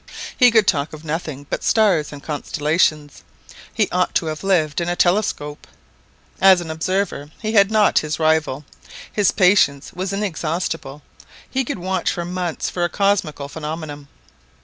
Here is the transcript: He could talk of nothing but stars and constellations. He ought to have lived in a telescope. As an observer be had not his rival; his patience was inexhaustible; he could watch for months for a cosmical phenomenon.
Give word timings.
He 0.35 0.49
could 0.49 0.65
talk 0.65 0.93
of 0.93 1.05
nothing 1.05 1.45
but 1.51 1.63
stars 1.63 2.11
and 2.11 2.23
constellations. 2.23 3.21
He 3.71 3.87
ought 3.91 4.15
to 4.15 4.25
have 4.25 4.43
lived 4.43 4.81
in 4.81 4.89
a 4.89 4.95
telescope. 4.95 5.67
As 6.41 6.59
an 6.59 6.71
observer 6.71 7.29
be 7.43 7.51
had 7.51 7.69
not 7.69 7.99
his 7.99 8.17
rival; 8.19 8.65
his 9.13 9.29
patience 9.29 9.93
was 9.93 10.11
inexhaustible; 10.11 11.03
he 11.47 11.63
could 11.63 11.77
watch 11.77 12.09
for 12.09 12.25
months 12.25 12.67
for 12.67 12.83
a 12.83 12.89
cosmical 12.89 13.47
phenomenon. 13.47 14.07